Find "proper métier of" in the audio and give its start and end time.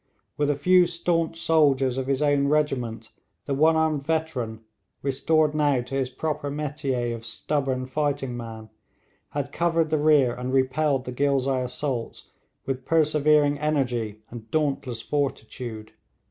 6.09-7.23